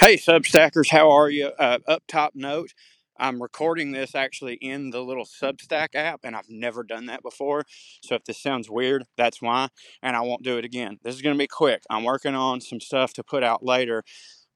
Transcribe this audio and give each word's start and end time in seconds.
Hey, 0.00 0.16
Substackers, 0.16 0.88
how 0.88 1.10
are 1.10 1.28
you? 1.28 1.48
Uh, 1.58 1.76
up 1.86 2.02
top 2.08 2.32
note, 2.34 2.72
I'm 3.18 3.42
recording 3.42 3.92
this 3.92 4.14
actually 4.14 4.54
in 4.54 4.88
the 4.88 5.04
little 5.04 5.26
Substack 5.26 5.88
app, 5.94 6.20
and 6.24 6.34
I've 6.34 6.48
never 6.48 6.82
done 6.82 7.04
that 7.06 7.22
before. 7.22 7.64
So 8.02 8.14
if 8.14 8.24
this 8.24 8.42
sounds 8.42 8.70
weird, 8.70 9.04
that's 9.18 9.42
why, 9.42 9.68
and 10.02 10.16
I 10.16 10.22
won't 10.22 10.42
do 10.42 10.56
it 10.56 10.64
again. 10.64 10.96
This 11.02 11.16
is 11.16 11.20
going 11.20 11.34
to 11.36 11.38
be 11.38 11.46
quick. 11.46 11.82
I'm 11.90 12.04
working 12.04 12.34
on 12.34 12.62
some 12.62 12.80
stuff 12.80 13.12
to 13.12 13.22
put 13.22 13.42
out 13.42 13.62
later, 13.62 14.02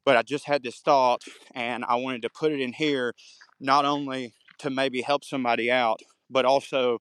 but 0.07 0.17
I 0.17 0.23
just 0.23 0.47
had 0.47 0.63
this 0.63 0.81
thought, 0.81 1.25
and 1.55 1.85
I 1.85 1.97
wanted 1.97 2.23
to 2.23 2.31
put 2.31 2.51
it 2.51 2.61
in 2.61 2.73
here 2.73 3.13
not 3.61 3.85
only 3.85 4.33
to 4.61 4.71
maybe 4.71 5.03
help 5.03 5.27
somebody 5.27 5.71
out, 5.71 6.01
but 6.31 6.47
also 6.47 7.01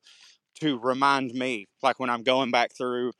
to 0.59 0.77
remind 0.79 1.31
me, 1.31 1.69
like 1.81 1.97
when 1.97 2.09
I'm 2.09 2.23
going 2.23 2.51
back 2.51 2.75
through 2.75 3.13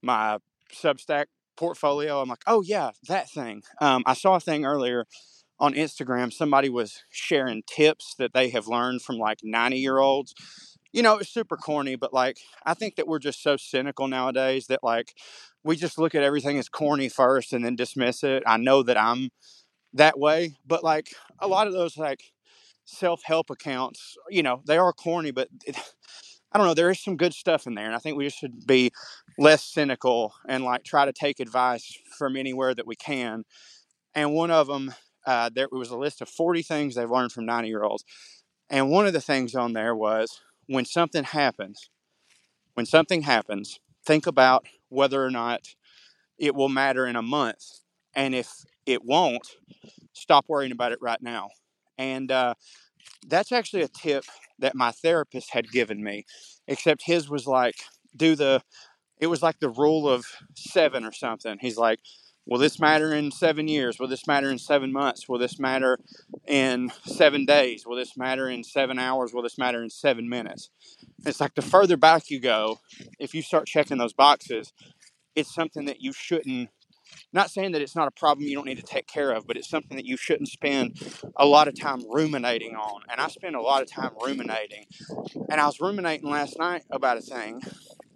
my 0.00 0.38
Substack 0.72 1.26
portfolio, 1.60 2.22
I'm 2.22 2.28
like, 2.28 2.42
oh 2.46 2.62
yeah, 2.62 2.90
that 3.06 3.28
thing. 3.28 3.62
Um, 3.82 4.02
I 4.06 4.14
saw 4.14 4.36
a 4.36 4.40
thing 4.40 4.64
earlier 4.64 5.06
on 5.60 5.74
Instagram. 5.74 6.32
Somebody 6.32 6.70
was 6.70 7.04
sharing 7.10 7.62
tips 7.66 8.14
that 8.18 8.32
they 8.32 8.48
have 8.48 8.66
learned 8.66 9.02
from 9.02 9.18
like 9.18 9.40
90 9.44 9.78
year 9.78 9.98
olds. 9.98 10.34
You 10.92 11.02
know, 11.02 11.18
it's 11.18 11.28
super 11.28 11.56
corny, 11.58 11.94
but 11.96 12.14
like, 12.14 12.38
I 12.64 12.72
think 12.74 12.96
that 12.96 13.06
we're 13.06 13.20
just 13.20 13.42
so 13.42 13.58
cynical 13.58 14.08
nowadays 14.08 14.66
that 14.68 14.82
like 14.82 15.14
we 15.62 15.76
just 15.76 15.98
look 15.98 16.14
at 16.14 16.22
everything 16.22 16.58
as 16.58 16.68
corny 16.70 17.10
first 17.10 17.52
and 17.52 17.62
then 17.62 17.76
dismiss 17.76 18.24
it. 18.24 18.42
I 18.46 18.56
know 18.56 18.82
that 18.82 18.98
I'm 18.98 19.28
that 19.92 20.18
way, 20.18 20.56
but 20.66 20.82
like 20.82 21.14
a 21.38 21.46
lot 21.46 21.66
of 21.66 21.74
those 21.74 21.98
like 21.98 22.32
self 22.86 23.20
help 23.22 23.50
accounts, 23.50 24.16
you 24.30 24.42
know, 24.42 24.62
they 24.66 24.78
are 24.78 24.94
corny, 24.94 25.30
but 25.30 25.48
it, 25.66 25.76
I 26.52 26.58
don't 26.58 26.66
know, 26.66 26.74
there 26.74 26.90
is 26.90 27.00
some 27.00 27.16
good 27.16 27.34
stuff 27.34 27.66
in 27.66 27.74
there. 27.74 27.86
And 27.86 27.94
I 27.94 27.98
think 27.98 28.16
we 28.16 28.24
just 28.26 28.38
should 28.38 28.66
be 28.66 28.90
less 29.38 29.62
cynical 29.62 30.34
and 30.48 30.64
like 30.64 30.84
try 30.84 31.04
to 31.04 31.12
take 31.12 31.40
advice 31.40 31.96
from 32.18 32.36
anywhere 32.36 32.74
that 32.74 32.86
we 32.86 32.96
can. 32.96 33.44
And 34.14 34.34
one 34.34 34.50
of 34.50 34.66
them, 34.66 34.94
uh, 35.26 35.50
there 35.54 35.68
was 35.70 35.90
a 35.90 35.96
list 35.98 36.20
of 36.20 36.28
40 36.28 36.62
things 36.62 36.94
they've 36.94 37.10
learned 37.10 37.32
from 37.32 37.46
90 37.46 37.68
year 37.68 37.84
olds. 37.84 38.04
And 38.68 38.90
one 38.90 39.06
of 39.06 39.12
the 39.12 39.20
things 39.20 39.54
on 39.54 39.72
there 39.72 39.94
was 39.94 40.40
when 40.66 40.84
something 40.84 41.24
happens, 41.24 41.90
when 42.74 42.86
something 42.86 43.22
happens, 43.22 43.80
think 44.04 44.26
about 44.26 44.66
whether 44.88 45.24
or 45.24 45.30
not 45.30 45.74
it 46.38 46.54
will 46.54 46.68
matter 46.68 47.06
in 47.06 47.16
a 47.16 47.22
month. 47.22 47.64
And 48.14 48.34
if 48.34 48.52
it 48.86 49.04
won't, 49.04 49.46
stop 50.12 50.46
worrying 50.48 50.72
about 50.72 50.92
it 50.92 50.98
right 51.00 51.20
now. 51.22 51.50
And 51.98 52.30
uh, 52.32 52.54
that's 53.26 53.52
actually 53.52 53.82
a 53.82 53.88
tip 53.88 54.24
that 54.58 54.74
my 54.74 54.90
therapist 54.90 55.50
had 55.50 55.70
given 55.70 56.02
me, 56.02 56.24
except 56.66 57.02
his 57.04 57.28
was 57.28 57.46
like, 57.46 57.76
do 58.16 58.34
the, 58.34 58.62
it 59.20 59.26
was 59.28 59.42
like 59.42 59.60
the 59.60 59.70
rule 59.70 60.08
of 60.08 60.24
seven 60.54 61.04
or 61.04 61.12
something. 61.12 61.58
He's 61.60 61.76
like, 61.76 62.00
will 62.46 62.58
this 62.58 62.80
matter 62.80 63.14
in 63.14 63.30
seven 63.30 63.68
years? 63.68 63.98
Will 63.98 64.08
this 64.08 64.26
matter 64.26 64.50
in 64.50 64.58
seven 64.58 64.92
months? 64.92 65.28
Will 65.28 65.38
this 65.38 65.58
matter 65.58 65.98
in 66.46 66.90
seven 67.04 67.44
days? 67.44 67.86
Will 67.86 67.96
this 67.96 68.16
matter 68.16 68.48
in 68.48 68.64
seven 68.64 68.98
hours? 68.98 69.32
Will 69.32 69.42
this 69.42 69.58
matter 69.58 69.82
in 69.82 69.90
seven 69.90 70.28
minutes? 70.28 70.70
It's 71.24 71.40
like 71.40 71.54
the 71.54 71.62
further 71.62 71.96
back 71.96 72.30
you 72.30 72.40
go, 72.40 72.80
if 73.18 73.34
you 73.34 73.42
start 73.42 73.66
checking 73.66 73.98
those 73.98 74.14
boxes, 74.14 74.72
it's 75.36 75.54
something 75.54 75.84
that 75.84 76.00
you 76.00 76.12
shouldn't 76.12 76.70
not 77.32 77.50
saying 77.50 77.72
that 77.72 77.82
it's 77.82 77.96
not 77.96 78.08
a 78.08 78.10
problem 78.10 78.46
you 78.46 78.54
don't 78.54 78.66
need 78.66 78.78
to 78.78 78.82
take 78.82 79.06
care 79.06 79.30
of, 79.32 79.46
but 79.46 79.56
it's 79.56 79.68
something 79.68 79.96
that 79.96 80.06
you 80.06 80.16
shouldn't 80.16 80.48
spend 80.48 81.00
a 81.36 81.46
lot 81.46 81.68
of 81.68 81.78
time 81.78 82.02
ruminating 82.10 82.74
on. 82.76 83.02
And 83.08 83.20
I 83.20 83.28
spend 83.28 83.56
a 83.56 83.60
lot 83.60 83.82
of 83.82 83.90
time 83.90 84.12
ruminating. 84.24 84.86
And 85.50 85.60
I 85.60 85.66
was 85.66 85.80
ruminating 85.80 86.30
last 86.30 86.58
night 86.58 86.82
about 86.90 87.18
a 87.18 87.20
thing, 87.20 87.62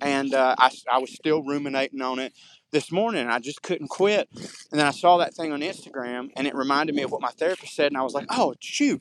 and 0.01 0.35
uh, 0.35 0.55
I, 0.59 0.71
I 0.91 0.99
was 0.99 1.15
still 1.15 1.43
ruminating 1.43 2.03
on 2.03 2.19
it 2.19 2.33
this 2.73 2.91
morning. 2.91 3.29
I 3.29 3.39
just 3.39 3.63
couldn't 3.63 3.89
quit. 3.89 4.29
And 4.35 4.81
then 4.81 4.87
I 4.87 4.91
saw 4.91 5.19
that 5.19 5.35
thing 5.35 5.53
on 5.53 5.61
Instagram, 5.61 6.31
and 6.37 6.47
it 6.47 6.55
reminded 6.55 6.95
me 6.95 7.03
of 7.03 7.13
what 7.13 7.21
my 7.21 7.31
therapist 7.31 7.75
said. 7.75 7.87
And 7.87 7.97
I 7.97 8.03
was 8.03 8.15
like, 8.15 8.27
oh, 8.31 8.55
shoot, 8.61 9.01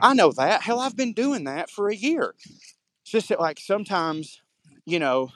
I 0.00 0.14
know 0.14 0.30
that. 0.32 0.62
Hell, 0.62 0.80
I've 0.80 0.96
been 0.96 1.14
doing 1.14 1.44
that 1.44 1.70
for 1.70 1.88
a 1.88 1.96
year. 1.96 2.34
It's 3.02 3.10
just 3.10 3.28
that, 3.30 3.40
like, 3.40 3.58
sometimes, 3.58 4.42
you 4.84 4.98
know, 4.98 5.30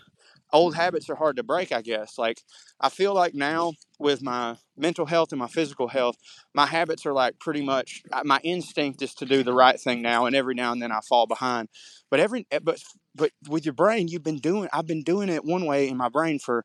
old 0.52 0.74
habits 0.74 1.10
are 1.10 1.16
hard 1.16 1.36
to 1.36 1.42
break, 1.42 1.72
I 1.72 1.82
guess. 1.82 2.18
Like, 2.18 2.42
I 2.80 2.88
feel 2.88 3.14
like 3.14 3.34
now 3.34 3.72
with 3.98 4.22
my 4.22 4.56
mental 4.76 5.06
health 5.06 5.32
and 5.32 5.38
my 5.38 5.48
physical 5.48 5.88
health, 5.88 6.16
my 6.54 6.66
habits 6.66 7.04
are 7.06 7.12
like 7.12 7.38
pretty 7.38 7.62
much 7.62 8.02
uh, 8.12 8.22
my 8.24 8.40
instinct 8.42 9.02
is 9.02 9.14
to 9.16 9.26
do 9.26 9.42
the 9.42 9.52
right 9.52 9.80
thing 9.80 10.02
now, 10.02 10.26
and 10.26 10.36
every 10.36 10.54
now 10.54 10.72
and 10.72 10.80
then 10.80 10.92
I 10.92 11.00
fall 11.08 11.26
behind. 11.26 11.68
But 12.10 12.20
every 12.20 12.46
eh, 12.50 12.60
but 12.62 12.80
but 13.14 13.32
with 13.48 13.64
your 13.64 13.74
brain, 13.74 14.08
you've 14.08 14.22
been 14.22 14.38
doing 14.38 14.68
I've 14.72 14.86
been 14.86 15.02
doing 15.02 15.28
it 15.28 15.44
one 15.44 15.66
way 15.66 15.88
in 15.88 15.96
my 15.96 16.08
brain 16.08 16.38
for 16.38 16.64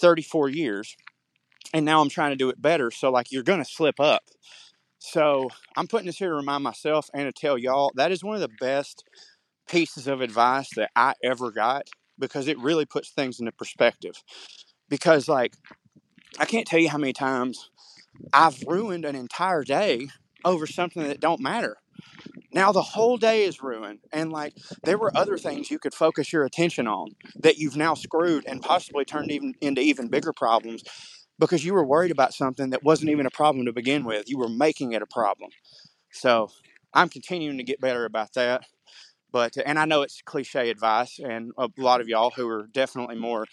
34 0.00 0.48
years, 0.50 0.96
and 1.72 1.84
now 1.84 2.00
I'm 2.00 2.08
trying 2.10 2.30
to 2.30 2.36
do 2.36 2.50
it 2.50 2.60
better. 2.60 2.90
So 2.90 3.10
like 3.10 3.32
you're 3.32 3.42
gonna 3.42 3.64
slip 3.64 4.00
up. 4.00 4.22
So 4.98 5.50
I'm 5.76 5.86
putting 5.86 6.06
this 6.06 6.18
here 6.18 6.30
to 6.30 6.34
remind 6.36 6.64
myself 6.64 7.10
and 7.14 7.26
to 7.26 7.32
tell 7.32 7.58
y'all 7.58 7.92
that 7.96 8.12
is 8.12 8.24
one 8.24 8.34
of 8.36 8.40
the 8.40 8.56
best 8.60 9.04
pieces 9.68 10.06
of 10.06 10.20
advice 10.20 10.68
that 10.76 10.90
I 10.96 11.14
ever 11.24 11.50
got 11.50 11.88
because 12.18 12.48
it 12.48 12.58
really 12.58 12.84
puts 12.84 13.10
things 13.10 13.40
into 13.40 13.52
perspective. 13.52 14.22
Because 14.88 15.28
like 15.28 15.54
I 16.38 16.44
can't 16.44 16.66
tell 16.66 16.80
you 16.80 16.88
how 16.88 16.98
many 16.98 17.12
times 17.12 17.70
I've 18.32 18.62
ruined 18.66 19.04
an 19.04 19.16
entire 19.16 19.62
day 19.62 20.08
over 20.44 20.66
something 20.66 21.02
that 21.02 21.20
don't 21.20 21.40
matter. 21.40 21.76
Now 22.52 22.72
the 22.72 22.82
whole 22.82 23.16
day 23.16 23.44
is 23.44 23.62
ruined, 23.62 24.00
and 24.12 24.32
like 24.32 24.54
there 24.84 24.98
were 24.98 25.16
other 25.16 25.36
things 25.38 25.70
you 25.70 25.78
could 25.78 25.94
focus 25.94 26.32
your 26.32 26.44
attention 26.44 26.86
on 26.86 27.08
that 27.40 27.58
you've 27.58 27.76
now 27.76 27.94
screwed 27.94 28.44
and 28.46 28.62
possibly 28.62 29.04
turned 29.04 29.30
even 29.30 29.54
into 29.60 29.80
even 29.80 30.08
bigger 30.08 30.32
problems 30.32 30.82
because 31.38 31.64
you 31.64 31.74
were 31.74 31.84
worried 31.84 32.12
about 32.12 32.32
something 32.32 32.70
that 32.70 32.84
wasn't 32.84 33.10
even 33.10 33.26
a 33.26 33.30
problem 33.30 33.66
to 33.66 33.72
begin 33.72 34.04
with. 34.04 34.28
You 34.28 34.38
were 34.38 34.48
making 34.48 34.92
it 34.92 35.02
a 35.02 35.06
problem. 35.06 35.50
So 36.12 36.50
I'm 36.92 37.08
continuing 37.08 37.58
to 37.58 37.64
get 37.64 37.80
better 37.80 38.04
about 38.04 38.34
that. 38.34 38.64
But 39.34 39.56
and 39.66 39.80
I 39.80 39.84
know 39.84 40.02
it's 40.02 40.22
cliche 40.22 40.70
advice, 40.70 41.18
and 41.18 41.50
a 41.58 41.68
lot 41.76 42.00
of 42.00 42.06
y'all 42.06 42.30
who 42.30 42.48
are 42.48 42.68
definitely 42.72 43.16
more 43.16 43.48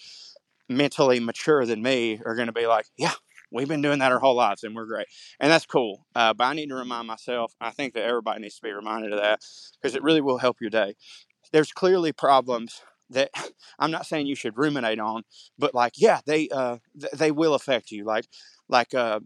mentally 0.69 1.19
mature 1.19 1.66
than 1.66 1.81
me 1.81 2.22
are 2.24 2.36
going 2.36 2.46
to 2.46 2.53
be 2.53 2.68
like, 2.68 2.86
yeah, 2.97 3.14
we've 3.52 3.68
been 3.68 3.81
doing 3.81 3.97
that 3.97 4.12
our 4.12 4.19
whole 4.19 4.36
lives 4.36 4.64
and 4.64 4.75
we're 4.75 4.86
great. 4.86 5.08
And 5.40 5.52
that's 5.52 5.66
cool. 5.66 6.06
Uh, 6.16 6.36
but 6.36 6.44
I 6.44 6.53
need 6.53 6.69
to 6.69 6.75
remind 6.75 7.08
myself, 7.08 7.56
I 7.59 7.72
think 7.72 7.96
that 7.96 8.03
everybody 8.03 8.42
needs 8.42 8.58
to 8.58 8.62
be 8.62 8.72
reminded 8.72 9.12
of 9.12 9.22
that 9.22 9.40
because 9.81 9.96
it 9.96 10.03
really 10.03 10.22
will 10.22 10.38
help 10.38 10.62
your 10.62 10.69
day. 10.69 10.94
There's 11.52 11.72
clearly 11.72 12.12
problems 12.12 12.84
that 13.09 13.31
I'm 13.80 13.90
not 13.90 14.06
saying 14.06 14.28
you 14.28 14.36
should 14.36 14.59
ruminate 14.59 15.00
on, 15.00 15.24
but 15.58 15.74
like, 15.74 15.94
yeah, 15.98 16.19
they, 16.28 16.48
uh, 16.50 16.78
th- 17.00 17.13
they 17.13 17.31
will 17.31 17.56
affect 17.56 17.90
you. 17.90 18.06
Like, 18.06 18.28
like, 18.71 18.93
uh, 18.93 19.19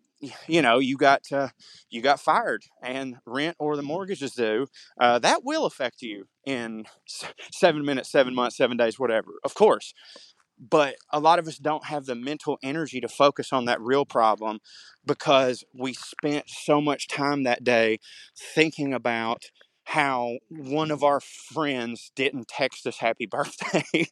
you 0.47 0.61
know, 0.61 0.79
you 0.79 0.97
got, 0.97 1.21
uh, 1.31 1.49
you 1.89 2.01
got 2.01 2.19
fired 2.19 2.63
and 2.81 3.17
rent 3.25 3.55
or 3.59 3.75
the 3.75 3.83
mortgage 3.83 4.23
is 4.23 4.33
due. 4.33 4.67
Uh, 4.99 5.19
that 5.19 5.43
will 5.43 5.65
affect 5.65 6.01
you 6.01 6.27
in 6.45 6.85
seven 7.51 7.85
minutes, 7.85 8.11
seven 8.11 8.33
months, 8.35 8.57
seven 8.57 8.77
days, 8.77 8.99
whatever. 8.99 9.31
Of 9.43 9.53
course 9.55 9.93
but 10.57 10.95
a 11.11 11.19
lot 11.19 11.39
of 11.39 11.47
us 11.47 11.57
don't 11.57 11.85
have 11.85 12.05
the 12.05 12.15
mental 12.15 12.57
energy 12.63 13.01
to 13.01 13.07
focus 13.07 13.51
on 13.51 13.65
that 13.65 13.81
real 13.81 14.05
problem 14.05 14.59
because 15.05 15.63
we 15.73 15.93
spent 15.93 16.45
so 16.49 16.79
much 16.79 17.07
time 17.07 17.43
that 17.43 17.63
day 17.63 17.99
thinking 18.37 18.93
about 18.93 19.45
how 19.85 20.37
one 20.49 20.91
of 20.91 21.03
our 21.03 21.19
friends 21.19 22.11
didn't 22.15 22.47
text 22.47 22.85
us 22.87 22.97
happy 22.97 23.25
birthday 23.31 24.07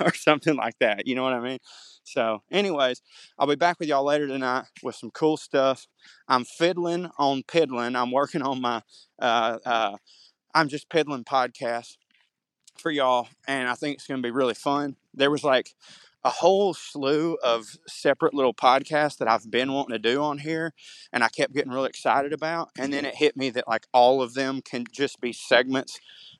or 0.00 0.12
something 0.14 0.56
like 0.56 0.78
that. 0.80 1.06
You 1.06 1.14
know 1.14 1.22
what 1.22 1.34
I 1.34 1.40
mean? 1.40 1.58
So, 2.02 2.42
anyways, 2.50 3.02
I'll 3.38 3.46
be 3.46 3.54
back 3.54 3.78
with 3.78 3.88
y'all 3.88 4.04
later 4.04 4.26
tonight 4.26 4.64
with 4.82 4.96
some 4.96 5.10
cool 5.10 5.36
stuff. 5.36 5.86
I'm 6.26 6.44
fiddling 6.44 7.10
on 7.18 7.42
piddling. 7.42 7.94
I'm 7.94 8.10
working 8.10 8.42
on 8.42 8.60
my 8.60 8.82
uh, 9.20 9.58
uh, 9.64 9.96
I'm 10.54 10.68
just 10.68 10.88
piddling 10.88 11.24
podcast 11.24 11.98
for 12.78 12.90
y'all, 12.90 13.28
and 13.46 13.68
I 13.68 13.74
think 13.74 13.96
it's 13.96 14.06
going 14.06 14.22
to 14.22 14.26
be 14.26 14.32
really 14.32 14.54
fun. 14.54 14.96
There 15.12 15.30
was 15.30 15.44
like 15.44 15.74
a 16.24 16.30
whole 16.30 16.74
slew 16.74 17.36
of 17.44 17.66
separate 17.86 18.34
little 18.34 18.54
podcasts 18.54 19.18
that 19.18 19.28
I've 19.28 19.50
been 19.50 19.72
wanting 19.72 19.92
to 19.94 19.98
do 19.98 20.22
on 20.22 20.38
here, 20.38 20.74
and 21.12 21.22
I 21.22 21.28
kept 21.28 21.54
getting 21.54 21.72
really 21.72 21.88
excited 21.88 22.32
about. 22.32 22.70
And 22.78 22.92
then 22.92 23.04
mm-hmm. 23.04 23.10
it 23.10 23.16
hit 23.16 23.36
me 23.36 23.50
that 23.50 23.68
like 23.68 23.86
all 23.92 24.20
of 24.22 24.34
them 24.34 24.60
can 24.62 24.84
just 24.92 25.20
be 25.20 25.32
segments 25.32 25.98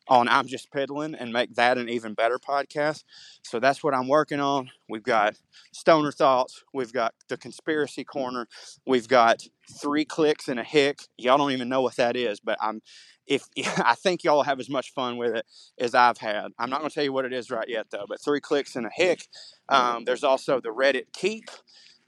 on 0.08 0.28
I'm 0.28 0.46
Just 0.46 0.72
Piddling 0.72 1.14
and 1.14 1.32
make 1.32 1.54
that 1.54 1.78
an 1.78 1.88
even 1.88 2.14
better 2.14 2.38
podcast. 2.38 3.04
So 3.42 3.60
that's 3.60 3.84
what 3.84 3.94
I'm 3.94 4.08
working 4.08 4.40
on. 4.40 4.70
We've 4.88 5.02
got 5.02 5.36
Stoner 5.72 6.12
Thoughts, 6.12 6.64
we've 6.72 6.92
got 6.92 7.14
the 7.28 7.36
Conspiracy 7.36 8.04
Corner, 8.04 8.48
we've 8.86 9.08
got 9.08 9.42
Three 9.80 10.04
Clicks 10.04 10.48
and 10.48 10.58
a 10.58 10.64
Hick. 10.64 11.00
Y'all 11.18 11.38
don't 11.38 11.52
even 11.52 11.68
know 11.68 11.82
what 11.82 11.96
that 11.96 12.16
is, 12.16 12.40
but 12.40 12.56
I'm 12.60 12.80
if 13.28 13.44
I 13.84 13.94
think 13.94 14.24
y'all 14.24 14.42
have 14.42 14.60
as 14.60 14.68
much 14.68 14.92
fun 14.92 15.16
with 15.16 15.36
it 15.36 15.46
as 15.78 15.94
I've 15.94 16.18
had. 16.18 16.48
I'm 16.58 16.70
not 16.70 16.80
going 16.80 16.90
to 16.90 16.94
tell 16.94 17.04
you 17.04 17.12
what 17.12 17.24
it 17.24 17.32
is 17.32 17.50
right 17.50 17.68
yet, 17.68 17.86
though. 17.90 18.06
But 18.08 18.20
three 18.20 18.40
clicks 18.40 18.74
and 18.74 18.86
a 18.86 18.90
hick. 18.92 19.26
Um, 19.68 20.04
there's 20.04 20.24
also 20.24 20.60
the 20.60 20.70
Reddit 20.70 21.12
Keep. 21.12 21.50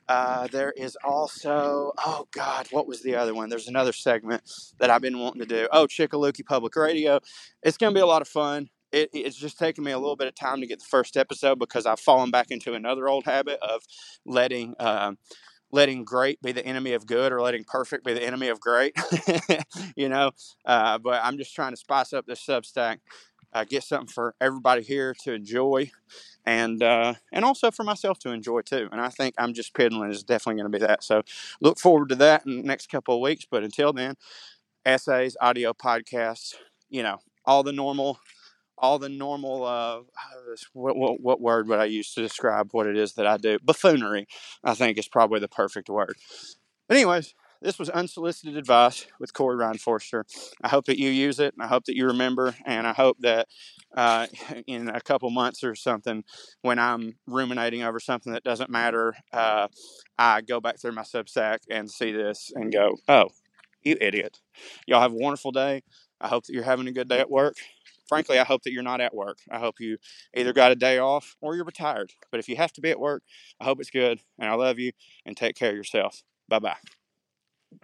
Uh, 0.08 0.48
there 0.48 0.72
is 0.76 0.96
also 1.04 1.92
oh 2.04 2.26
god, 2.32 2.66
what 2.72 2.88
was 2.88 3.00
the 3.02 3.14
other 3.14 3.32
one? 3.32 3.48
There's 3.48 3.68
another 3.68 3.92
segment 3.92 4.42
that 4.80 4.90
I've 4.90 5.02
been 5.02 5.20
wanting 5.20 5.40
to 5.40 5.46
do. 5.46 5.68
Oh, 5.70 5.86
Chickalookie 5.86 6.44
Public 6.44 6.74
Radio. 6.74 7.20
It's 7.62 7.76
going 7.76 7.94
to 7.94 7.98
be 7.98 8.02
a 8.02 8.06
lot 8.06 8.22
of 8.22 8.26
fun. 8.26 8.70
It, 8.90 9.10
it's 9.12 9.36
just 9.36 9.56
taken 9.56 9.84
me 9.84 9.92
a 9.92 9.98
little 9.98 10.16
bit 10.16 10.26
of 10.26 10.34
time 10.34 10.60
to 10.62 10.66
get 10.66 10.80
the 10.80 10.84
first 10.84 11.16
episode 11.16 11.60
because 11.60 11.86
I've 11.86 12.00
fallen 12.00 12.32
back 12.32 12.50
into 12.50 12.74
another 12.74 13.08
old 13.08 13.24
habit 13.24 13.60
of 13.62 13.82
letting. 14.26 14.74
Uh, 14.80 15.12
letting 15.72 16.04
great 16.04 16.40
be 16.42 16.52
the 16.52 16.64
enemy 16.64 16.92
of 16.92 17.06
good 17.06 17.32
or 17.32 17.40
letting 17.40 17.64
perfect 17.64 18.04
be 18.04 18.12
the 18.12 18.22
enemy 18.22 18.48
of 18.48 18.60
great, 18.60 18.96
you 19.96 20.08
know. 20.08 20.32
Uh, 20.64 20.98
but 20.98 21.20
I'm 21.22 21.38
just 21.38 21.54
trying 21.54 21.72
to 21.72 21.76
spice 21.76 22.12
up 22.12 22.26
this 22.26 22.44
Substack, 22.44 22.98
uh, 23.52 23.64
get 23.64 23.84
something 23.84 24.08
for 24.08 24.34
everybody 24.40 24.82
here 24.82 25.14
to 25.24 25.32
enjoy, 25.32 25.90
and 26.44 26.82
uh, 26.82 27.14
and 27.32 27.44
also 27.44 27.70
for 27.70 27.84
myself 27.84 28.18
to 28.20 28.30
enjoy 28.30 28.62
too. 28.62 28.88
And 28.92 29.00
I 29.00 29.08
think 29.08 29.34
I'm 29.38 29.54
just 29.54 29.74
piddling 29.74 30.10
is 30.10 30.22
definitely 30.22 30.60
going 30.60 30.72
to 30.72 30.78
be 30.78 30.86
that. 30.86 31.04
So 31.04 31.22
look 31.60 31.78
forward 31.78 32.08
to 32.10 32.16
that 32.16 32.46
in 32.46 32.56
the 32.58 32.62
next 32.62 32.88
couple 32.88 33.14
of 33.14 33.20
weeks. 33.20 33.46
But 33.50 33.64
until 33.64 33.92
then, 33.92 34.16
essays, 34.84 35.36
audio 35.40 35.72
podcasts, 35.72 36.54
you 36.88 37.02
know, 37.02 37.18
all 37.44 37.62
the 37.62 37.72
normal 37.72 38.18
all 38.80 38.98
the 38.98 39.08
normal 39.08 39.64
uh, 39.64 40.00
what, 40.72 40.96
what, 40.96 41.20
what 41.20 41.40
word 41.40 41.68
would 41.68 41.78
I 41.78 41.84
use 41.84 42.12
to 42.14 42.22
describe 42.22 42.70
what 42.72 42.86
it 42.86 42.96
is 42.96 43.14
that 43.14 43.26
I 43.26 43.36
do? 43.36 43.58
Buffoonery, 43.62 44.26
I 44.64 44.74
think 44.74 44.98
is 44.98 45.08
probably 45.08 45.38
the 45.38 45.48
perfect 45.48 45.88
word. 45.88 46.16
But 46.88 46.96
anyways, 46.96 47.34
this 47.62 47.78
was 47.78 47.90
unsolicited 47.90 48.56
advice 48.56 49.06
with 49.20 49.34
Corey 49.34 49.56
Ryan 49.56 49.76
Forrester. 49.76 50.24
I 50.62 50.68
hope 50.68 50.86
that 50.86 50.98
you 50.98 51.10
use 51.10 51.38
it. 51.38 51.52
And 51.54 51.62
I 51.62 51.66
hope 51.66 51.84
that 51.84 51.94
you 51.94 52.06
remember, 52.06 52.54
and 52.64 52.86
I 52.86 52.94
hope 52.94 53.18
that 53.20 53.48
uh, 53.94 54.26
in 54.66 54.88
a 54.88 55.00
couple 55.00 55.30
months 55.30 55.62
or 55.62 55.74
something, 55.74 56.24
when 56.62 56.78
I'm 56.78 57.16
ruminating 57.26 57.82
over 57.82 58.00
something 58.00 58.32
that 58.32 58.44
doesn't 58.44 58.70
matter, 58.70 59.14
uh, 59.32 59.68
I 60.18 60.40
go 60.40 60.60
back 60.60 60.80
through 60.80 60.92
my 60.92 61.02
Substack 61.02 61.58
and 61.70 61.90
see 61.90 62.12
this 62.12 62.50
and 62.54 62.72
go, 62.72 62.96
"Oh, 63.08 63.28
you 63.82 63.96
idiot!" 64.00 64.40
Y'all 64.86 65.02
have 65.02 65.12
a 65.12 65.16
wonderful 65.16 65.52
day. 65.52 65.82
I 66.20 66.28
hope 66.28 66.46
that 66.46 66.52
you're 66.54 66.64
having 66.64 66.88
a 66.88 66.92
good 66.92 67.08
day 67.08 67.20
at 67.20 67.30
work 67.30 67.56
frankly, 68.10 68.38
I 68.40 68.44
hope 68.44 68.64
that 68.64 68.72
you're 68.72 68.84
not 68.84 69.00
at 69.00 69.14
work. 69.14 69.38
I 69.50 69.60
hope 69.60 69.80
you 69.80 69.98
either 70.36 70.52
got 70.52 70.72
a 70.72 70.76
day 70.76 70.98
off 70.98 71.36
or 71.40 71.56
you're 71.56 71.64
retired. 71.64 72.12
But 72.32 72.40
if 72.40 72.48
you 72.50 72.56
have 72.56 72.74
to 72.74 72.82
be 72.82 72.90
at 72.90 73.00
work, 73.00 73.24
I 73.60 73.64
hope 73.64 73.80
it's 73.80 73.90
good. 73.90 74.20
And 74.38 74.50
I 74.50 74.54
love 74.56 74.78
you 74.80 74.92
and 75.26 75.36
take 75.36 75.56
care 75.56 75.70
of 75.70 75.76
yourself. 75.76 76.22
Bye 76.48 76.60
bye. 76.60 76.99